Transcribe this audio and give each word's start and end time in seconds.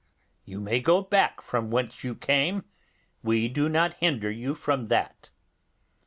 You 0.45 0.59
may 0.59 0.79
go 0.79 1.03
back 1.03 1.41
from 1.41 1.69
whence 1.69 2.03
you 2.03 2.15
came; 2.15 2.63
we 3.21 3.47
do 3.47 3.69
not 3.69 3.93
hinder 3.97 4.31
you 4.31 4.55
from 4.55 4.87
that. 4.87 5.29